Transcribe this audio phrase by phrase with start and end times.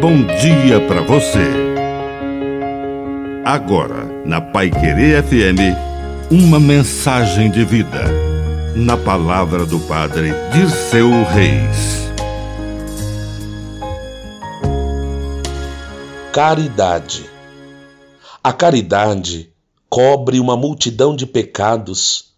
[0.00, 1.44] bom dia para você.
[3.44, 5.76] Agora, na Pai Querer FM,
[6.30, 8.04] uma mensagem de vida.
[8.74, 12.08] Na palavra do Padre Dirceu Reis.
[16.32, 17.28] Caridade.
[18.42, 19.52] A caridade
[19.86, 22.32] cobre uma multidão de pecados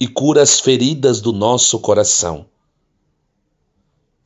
[0.00, 2.46] e cura as feridas do nosso coração.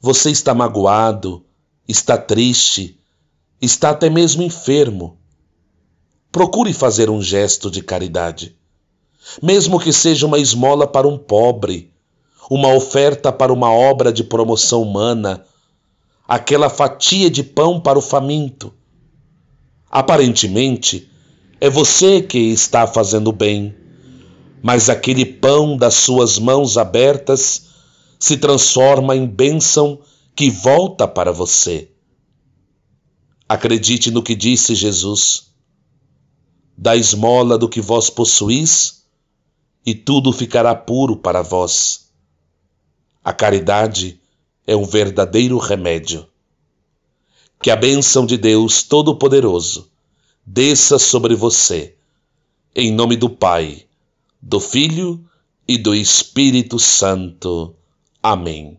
[0.01, 1.43] Você está magoado,
[1.89, 2.99] está triste,
[3.61, 5.19] está até mesmo enfermo.
[6.31, 8.57] Procure fazer um gesto de caridade.
[9.43, 11.93] Mesmo que seja uma esmola para um pobre,
[12.51, 15.45] uma oferta para uma obra de promoção humana,
[16.29, 18.73] aquela fatia de pão para o faminto.
[19.91, 21.11] Aparentemente,
[21.61, 23.75] é você que está fazendo bem,
[24.63, 27.67] mas aquele pão das suas mãos abertas
[28.19, 30.01] se transforma em bênção
[30.37, 31.91] que volta para você.
[33.49, 35.51] Acredite no que disse Jesus:
[36.77, 39.07] da esmola do que vós possuís,
[39.85, 42.11] e tudo ficará puro para vós.
[43.25, 44.21] A caridade
[44.67, 46.27] é um verdadeiro remédio.
[47.63, 49.91] Que a bênção de Deus Todo-Poderoso
[50.45, 51.97] desça sobre você,
[52.75, 53.87] em nome do Pai,
[54.43, 55.25] do Filho
[55.67, 57.75] e do Espírito Santo.
[58.23, 58.79] Amém.